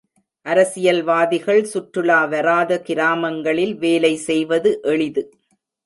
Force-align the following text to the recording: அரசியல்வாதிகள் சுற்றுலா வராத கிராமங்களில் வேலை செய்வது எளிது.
அரசியல்வாதிகள் 0.45 1.63
சுற்றுலா 1.63 2.23
வராத 2.25 2.79
கிராமங்களில் 2.79 3.75
வேலை 3.75 4.13
செய்வது 4.15 4.79
எளிது. 4.83 5.23